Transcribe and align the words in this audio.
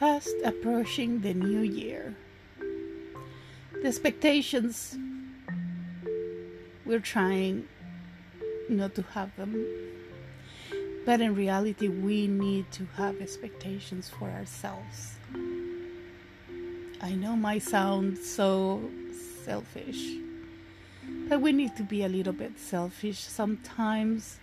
fast 0.00 0.34
approaching 0.46 1.20
the 1.20 1.34
new 1.34 1.60
year. 1.60 2.16
The 3.82 3.88
expectations, 3.88 4.96
we're 6.86 7.00
trying 7.00 7.68
not 8.70 8.94
to 8.94 9.02
have 9.12 9.36
them, 9.36 9.62
but 11.04 11.20
in 11.20 11.34
reality, 11.34 11.88
we 11.88 12.26
need 12.28 12.72
to 12.72 12.86
have 12.96 13.20
expectations 13.20 14.08
for 14.08 14.30
ourselves. 14.30 15.16
I 17.02 17.12
know 17.12 17.36
my 17.36 17.58
sound 17.58 18.16
so 18.16 18.80
selfish, 19.44 20.02
but 21.28 21.42
we 21.42 21.52
need 21.52 21.76
to 21.76 21.82
be 21.82 22.04
a 22.04 22.08
little 22.08 22.32
bit 22.32 22.58
selfish 22.58 23.18
sometimes 23.18 24.38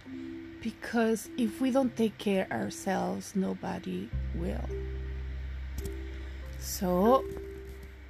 because 0.61 1.29
if 1.35 1.59
we 1.59 1.71
don't 1.71 1.97
take 1.97 2.19
care 2.19 2.45
ourselves, 2.51 3.35
nobody 3.35 4.07
will. 4.35 4.69
So 6.67 7.23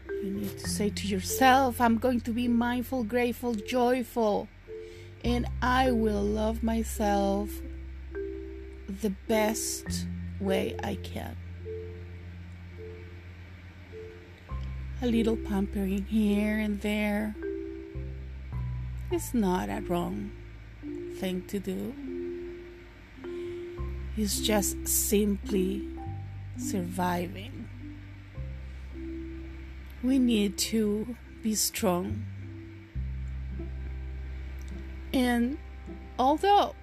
you 0.10 0.32
need 0.32 0.58
to 0.58 0.68
say 0.68 0.90
to 0.90 1.08
yourself, 1.08 1.80
I'm 1.80 2.00
going 2.00 2.22
to 2.22 2.32
be 2.32 2.48
mindful, 2.48 3.04
grateful, 3.04 3.54
joyful, 3.54 4.50
and 5.24 5.46
I 5.62 5.92
will 5.92 6.24
love 6.24 6.64
myself 6.64 7.50
the 8.90 9.12
best 9.28 10.08
way 10.42 10.76
I 10.84 10.96
can. 10.96 11.38
A 15.04 15.06
little 15.06 15.38
pampering 15.38 16.06
here 16.06 16.58
and 16.58 16.82
there 16.82 17.36
is 19.12 19.36
not 19.36 19.70
a 19.70 19.82
wrong 19.88 20.32
thing 21.20 21.44
to 21.48 21.60
do. 21.60 21.94
It's 24.18 24.42
just 24.42 24.88
simply 24.88 25.88
surviving. 26.58 27.58
We 30.04 30.20
need 30.20 30.58
to 30.70 31.16
be 31.42 31.56
strong. 31.56 32.26
And 35.14 35.58
although 36.20 36.76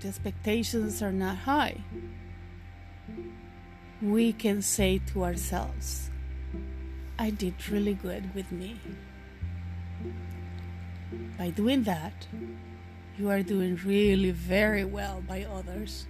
the 0.00 0.08
expectations 0.08 1.02
are 1.02 1.12
not 1.12 1.38
high, 1.38 1.82
we 4.02 4.32
can 4.32 4.62
say 4.62 5.00
to 5.12 5.24
ourselves, 5.24 6.10
I 7.18 7.30
did 7.30 7.68
really 7.68 7.94
good 7.94 8.34
with 8.34 8.50
me. 8.52 8.80
By 11.36 11.50
doing 11.50 11.82
that, 11.84 12.26
you 13.16 13.28
are 13.28 13.42
doing 13.42 13.76
really 13.84 14.30
very 14.30 14.84
well 14.84 15.22
by 15.26 15.44
others 15.44 16.06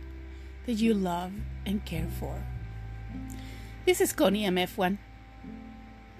that 0.66 0.74
you 0.74 0.92
love 0.92 1.32
and 1.64 1.84
care 1.84 2.08
for. 2.18 2.42
This 3.86 4.00
is 4.02 4.12
Connie 4.12 4.44
MF1. 4.44 4.98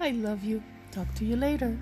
I 0.01 0.11
love 0.11 0.45
you. 0.45 0.63
Talk 0.91 1.13
to 1.15 1.25
you 1.25 1.35
later. 1.35 1.77